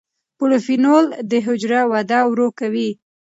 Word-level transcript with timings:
پولیفینول 0.37 1.05
د 1.31 1.33
حجرو 1.45 1.81
وده 1.93 2.19
ورو 2.29 2.47
کوي. 2.59 2.89